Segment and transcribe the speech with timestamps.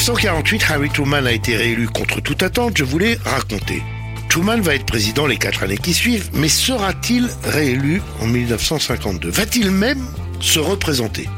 [0.00, 3.82] 1948, Harry Truman a été réélu contre toute attente, je voulais raconter.
[4.30, 9.70] Truman va être président les quatre années qui suivent, mais sera-t-il réélu en 1952 Va-t-il
[9.70, 10.02] même
[10.40, 11.28] se représenter?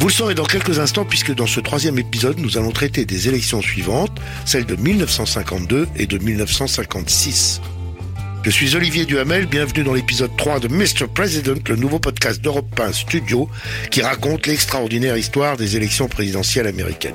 [0.00, 3.26] Vous le saurez dans quelques instants puisque dans ce troisième épisode, nous allons traiter des
[3.26, 7.62] élections suivantes, celles de 1952 et de 1956.
[8.42, 11.06] Je suis Olivier Duhamel, bienvenue dans l'épisode 3 de Mr.
[11.14, 13.48] President, le nouveau podcast d'Europe 1 Studio
[13.90, 17.14] qui raconte l'extraordinaire histoire des élections présidentielles américaines.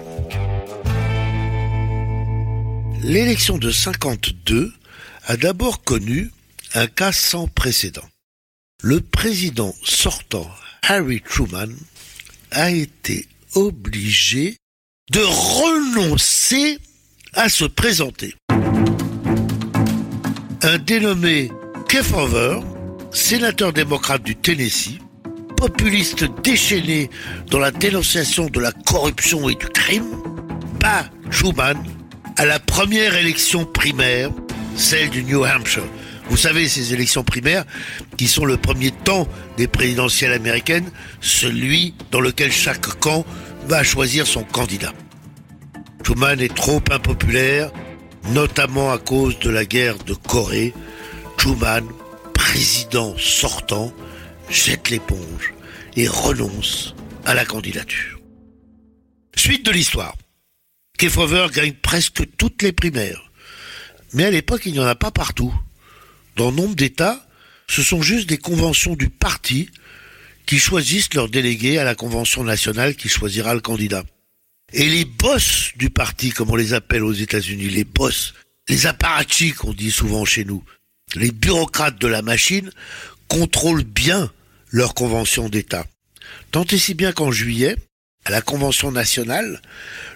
[3.01, 4.73] L'élection de 52
[5.27, 6.31] a d'abord connu
[6.73, 8.07] un cas sans précédent.
[8.81, 10.49] Le président sortant,
[10.83, 11.69] Harry Truman,
[12.51, 14.57] a été obligé
[15.11, 16.79] de renoncer
[17.33, 18.35] à se présenter.
[20.61, 21.51] Un dénommé
[21.87, 22.59] Kefauver,
[23.11, 24.99] sénateur démocrate du Tennessee,
[25.57, 27.09] populiste déchaîné
[27.49, 30.09] dans la dénonciation de la corruption et du crime,
[30.79, 31.81] bat Truman
[32.37, 34.29] à la première élection primaire
[34.75, 35.85] celle du New Hampshire.
[36.29, 37.65] Vous savez, ces élections primaires,
[38.17, 39.27] qui sont le premier temps
[39.57, 40.89] des présidentielles américaines,
[41.21, 43.25] celui dans lequel chaque camp
[43.67, 44.93] va choisir son candidat.
[46.03, 47.71] Truman est trop impopulaire,
[48.31, 50.73] notamment à cause de la guerre de Corée.
[51.37, 51.81] Truman,
[52.33, 53.93] président sortant,
[54.49, 55.53] jette l'éponge
[55.95, 58.19] et renonce à la candidature.
[59.35, 60.15] Suite de l'histoire.
[60.97, 63.31] Kefauver gagne presque toutes les primaires.
[64.13, 65.53] Mais à l'époque, il n'y en a pas partout.
[66.35, 67.25] Dans nombre d'États,
[67.67, 69.69] ce sont juste des conventions du parti
[70.45, 74.03] qui choisissent leurs délégués à la convention nationale qui choisira le candidat.
[74.73, 78.33] Et les boss du parti, comme on les appelle aux États-Unis, les boss,
[78.69, 80.63] les apparatchiks, on dit souvent chez nous,
[81.15, 82.71] les bureaucrates de la machine,
[83.27, 84.31] contrôlent bien
[84.69, 85.85] leur convention d'État.
[86.51, 87.75] Tant et si bien qu'en juillet,
[88.25, 89.61] à la convention nationale,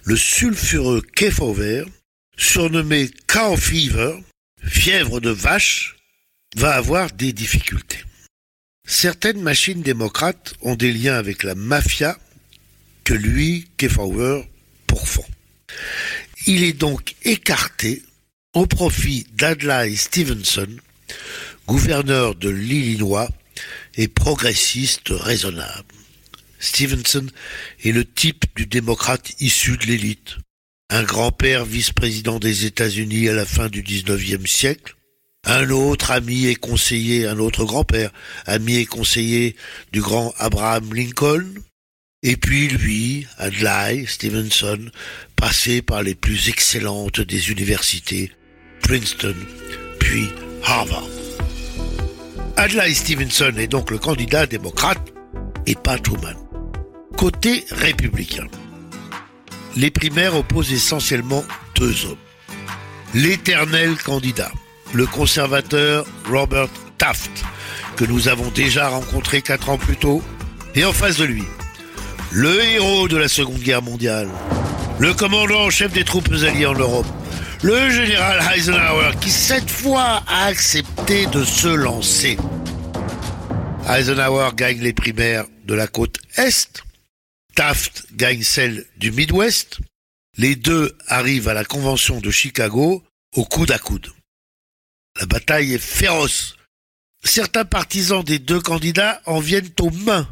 [0.04, 1.86] le sulfureux Kefauver
[2.38, 4.18] surnommé Cow Fever,
[4.64, 5.98] fièvre de vache,
[6.56, 8.04] va avoir des difficultés.
[8.88, 12.18] Certaines machines démocrates ont des liens avec la mafia
[13.04, 14.50] que lui, Kefauver,
[14.88, 15.26] pourfond.
[16.48, 18.02] Il est donc écarté
[18.54, 20.70] au profit d'Adlai Stevenson,
[21.68, 23.30] gouverneur de l'Illinois
[23.96, 25.94] et progressiste raisonnable.
[26.60, 27.26] Stevenson
[27.84, 30.38] est le type du démocrate issu de l'élite,
[30.90, 34.96] un grand-père vice-président des États-Unis à la fin du XIXe siècle,
[35.46, 38.12] un autre ami et conseiller, un autre grand-père,
[38.46, 39.56] ami et conseiller
[39.92, 41.46] du grand Abraham Lincoln,
[42.22, 44.92] et puis lui, Adlai Stevenson,
[45.38, 48.32] passé par les plus excellentes des universités,
[48.82, 49.36] Princeton,
[50.00, 50.28] puis
[50.64, 51.08] Harvard.
[52.58, 55.14] Adlai Stevenson est donc le candidat démocrate
[55.66, 56.49] et pas Truman.
[57.20, 58.48] Côté républicain
[59.76, 61.44] les primaires opposent essentiellement
[61.76, 62.16] deux hommes.
[63.14, 64.54] L'éternel candidat,
[64.94, 67.44] le conservateur Robert Taft,
[67.98, 70.24] que nous avons déjà rencontré quatre ans plus tôt,
[70.76, 71.44] et en face de lui,
[72.32, 74.30] le héros de la Seconde Guerre mondiale,
[74.98, 77.08] le commandant en chef des troupes alliées en Europe,
[77.64, 82.38] le général Eisenhower, qui cette fois a accepté de se lancer.
[83.90, 86.82] Eisenhower gagne les primaires de la côte Est,
[87.60, 89.80] Taft gagne celle du Midwest.
[90.38, 93.04] Les deux arrivent à la convention de Chicago
[93.36, 94.14] au coude à coude.
[95.20, 96.56] La bataille est féroce.
[97.22, 100.26] Certains partisans des deux candidats en viennent aux mains.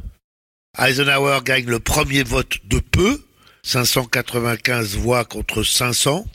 [0.80, 3.22] Eisenhower gagne le premier vote de peu,
[3.64, 6.26] 595 voix contre 500.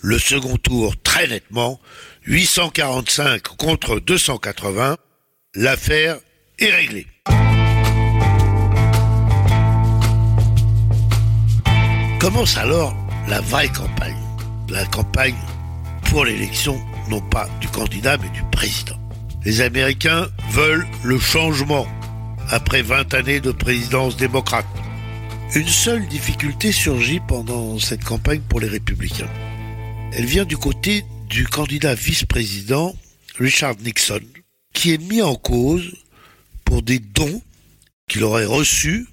[0.00, 1.78] Le second tour très nettement,
[2.24, 4.96] 845 contre 280.
[5.56, 6.18] L'affaire
[6.58, 7.06] est réglée.
[12.20, 12.96] Commence alors
[13.28, 14.16] la vraie campagne.
[14.70, 15.36] La campagne
[16.10, 16.76] pour l'élection,
[17.08, 18.98] non pas du candidat, mais du président.
[19.44, 21.86] Les Américains veulent le changement
[22.50, 24.66] après 20 années de présidence démocrate.
[25.54, 29.30] Une seule difficulté surgit pendant cette campagne pour les républicains.
[30.12, 32.96] Elle vient du côté du candidat vice-président
[33.38, 34.20] Richard Nixon,
[34.74, 35.94] qui est mis en cause
[36.64, 37.40] pour des dons
[38.08, 39.06] qu'il aurait reçus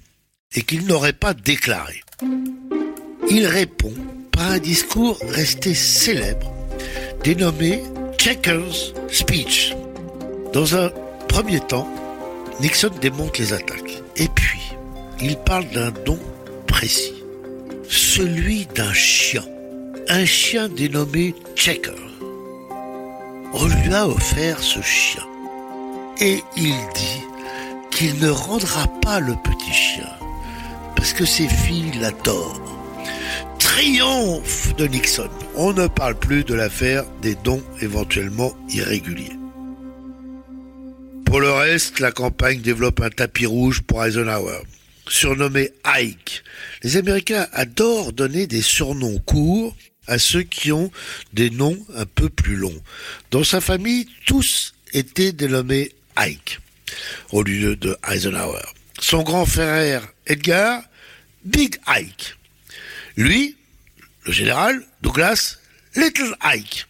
[0.56, 2.02] et qu'il n'aurait pas déclarés.
[3.28, 3.92] Il répond
[4.30, 6.52] par un discours resté célèbre,
[7.24, 7.82] dénommé
[8.18, 9.74] Checkers Speech.
[10.52, 10.90] Dans un
[11.28, 11.88] premier temps,
[12.60, 14.02] Nixon démonte les attaques.
[14.16, 14.60] Et puis,
[15.20, 16.18] il parle d'un don
[16.66, 17.24] précis.
[17.88, 19.44] Celui d'un chien.
[20.08, 21.92] Un chien dénommé Checker.
[23.52, 25.22] On lui a offert ce chien.
[26.20, 27.22] Et il dit
[27.90, 30.08] qu'il ne rendra pas le petit chien
[30.94, 32.65] parce que ses filles l'adorent
[33.66, 35.28] Triomphe de Nixon.
[35.56, 39.36] On ne parle plus de l'affaire des dons éventuellement irréguliers.
[41.26, 44.60] Pour le reste, la campagne développe un tapis rouge pour Eisenhower.
[45.08, 46.42] Surnommé Ike,
[46.82, 49.76] les Américains adorent donner des surnoms courts
[50.06, 50.90] à ceux qui ont
[51.32, 52.82] des noms un peu plus longs.
[53.30, 56.60] Dans sa famille, tous étaient dénommés Ike,
[57.32, 58.64] au lieu de Eisenhower.
[59.00, 60.82] Son grand frère Edgar,
[61.44, 62.35] Big Ike.
[63.16, 63.56] Lui,
[64.24, 65.56] le général Douglas,
[65.94, 66.86] Little Ike.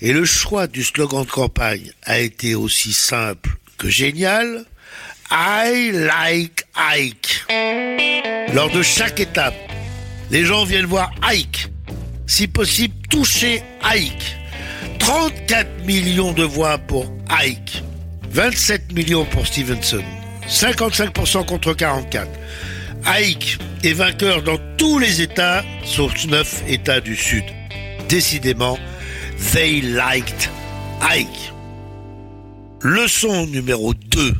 [0.00, 4.64] Et le choix du slogan de campagne a été aussi simple que génial.
[5.30, 7.44] I like Ike.
[8.54, 9.54] Lors de chaque étape,
[10.30, 11.68] les gens viennent voir Ike.
[12.26, 14.36] Si possible, toucher Ike.
[14.98, 17.82] 34 millions de voix pour Ike.
[18.30, 20.02] 27 millions pour Stevenson.
[20.48, 22.28] 55% contre 44.
[23.04, 27.44] Ike est vainqueur dans tous les États, sauf 9 États du Sud.
[28.08, 28.78] Décidément,
[29.52, 30.48] they liked
[31.00, 31.52] Ike.
[32.80, 34.34] Leçon numéro 2.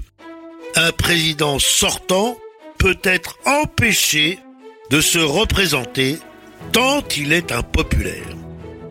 [0.76, 2.36] Un président sortant
[2.78, 4.38] peut être empêché
[4.90, 6.18] de se représenter
[6.70, 8.36] tant il est impopulaire.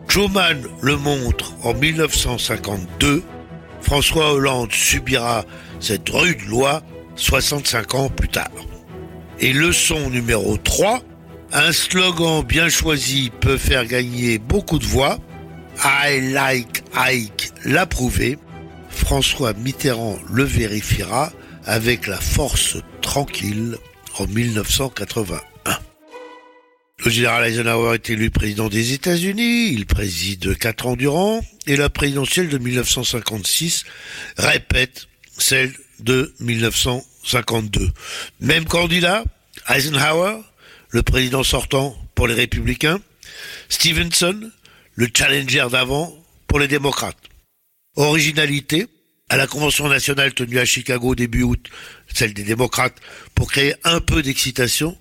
[0.08, 3.24] Truman le montre en 1952.
[3.82, 5.46] François Hollande subira
[5.80, 6.84] cette rude loi
[7.16, 8.52] 65 ans plus tard.
[9.44, 11.02] Et leçon numéro 3,
[11.52, 15.18] un slogan bien choisi peut faire gagner beaucoup de voix.
[15.84, 18.38] I like Ike l'a prouvé.
[18.92, 21.34] François Mitterrand le vérifiera
[21.66, 23.78] avec la force tranquille
[24.20, 25.80] en 1981.
[27.04, 31.90] Le général Eisenhower est élu président des États-Unis, il préside quatre ans durant, et la
[31.90, 33.86] présidentielle de 1956
[34.38, 36.32] répète celle de
[37.24, 37.92] 1952.
[38.40, 39.24] Même candidat,
[39.70, 40.38] Eisenhower,
[40.90, 43.00] le président sortant pour les républicains,
[43.70, 44.52] Stevenson,
[44.96, 46.14] le challenger d'avant
[46.48, 47.18] pour les démocrates.
[47.96, 48.88] Originalité,
[49.30, 51.70] à la Convention nationale tenue à Chicago début août,
[52.14, 52.98] celle des démocrates,
[53.34, 54.98] pour créer un peu d'excitation,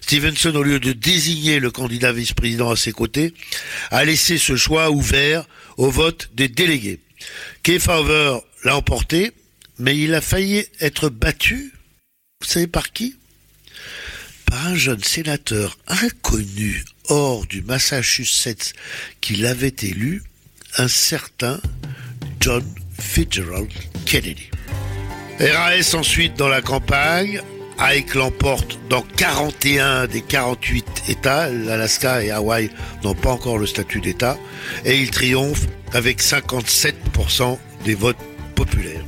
[0.00, 3.34] Stevenson, au lieu de désigner le candidat vice-président à ses côtés,
[3.90, 7.00] a laissé ce choix ouvert au vote des délégués.
[7.62, 9.32] Kefauver l'a emporté,
[9.78, 11.72] mais il a failli être battu,
[12.40, 13.16] vous savez par qui?
[14.46, 18.72] Par un jeune sénateur inconnu hors du Massachusetts
[19.20, 20.22] qui l'avait élu,
[20.78, 21.60] un certain
[22.40, 22.64] John
[23.00, 23.72] Fitzgerald
[24.06, 24.50] Kennedy.
[25.40, 27.40] RAS ensuite dans la campagne.
[27.76, 31.50] Ike l'emporte dans 41 des 48 États.
[31.50, 32.70] L'Alaska et Hawaï
[33.02, 34.38] n'ont pas encore le statut d'État.
[34.84, 38.16] Et il triomphe avec 57% des votes
[38.54, 39.04] populaires.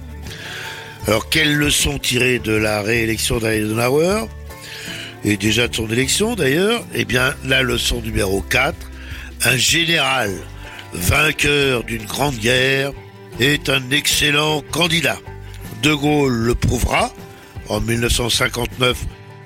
[1.06, 4.24] Alors, quelle leçon tirer de la réélection d'Eisenhower
[5.24, 6.84] et déjà de son élection d'ailleurs?
[6.94, 8.74] Eh bien, la leçon numéro 4,
[9.44, 10.32] un général
[10.92, 12.90] vainqueur d'une grande guerre
[13.38, 15.18] est un excellent candidat.
[15.82, 17.12] De Gaulle le prouvera
[17.68, 18.98] en 1959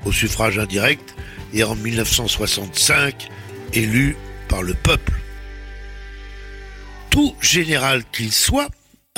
[0.07, 1.15] au suffrage indirect
[1.53, 3.29] et en 1965
[3.75, 4.17] élu
[4.49, 5.13] par le peuple.
[7.11, 8.71] Tout général qu'il soit,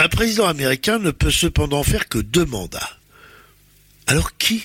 [0.02, 2.98] un président américain ne peut cependant faire que deux mandats.
[4.08, 4.64] Alors qui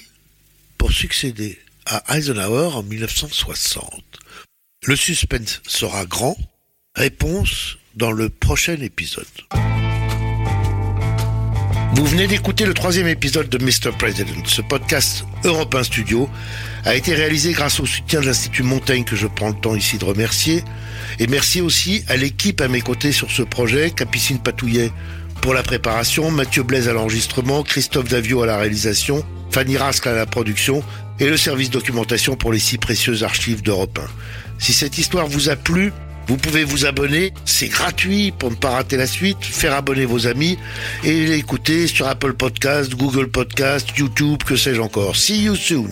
[0.80, 4.04] pour succéder à Eisenhower en 1960
[4.84, 6.36] Le suspense sera grand.
[6.96, 9.28] Réponse dans le prochain épisode.
[11.94, 13.96] Vous venez d'écouter le troisième épisode de Mr.
[13.98, 14.48] President.
[14.48, 16.28] Ce podcast Europe Studio
[16.84, 20.00] a été réalisé grâce au soutien de l'Institut Montaigne que je prends le temps ici
[20.00, 20.64] de remercier.
[21.20, 24.92] Et merci aussi à l'équipe à mes côtés sur ce projet, Capucine Patouillet
[25.42, 30.14] pour la préparation, Mathieu Blaise à l'enregistrement, Christophe Davio à la réalisation, Fanny Rascle à
[30.14, 30.84] la production
[31.20, 34.08] et le service documentation pour les six précieuses archives d'Europe 1.
[34.60, 35.92] Si cette histoire vous a plu,
[36.28, 40.28] vous pouvez vous abonner, c'est gratuit pour ne pas rater la suite, faire abonner vos
[40.28, 40.58] amis
[41.04, 45.16] et l'écouter sur Apple Podcast, Google Podcast, YouTube, que sais-je encore.
[45.16, 45.90] See you soon.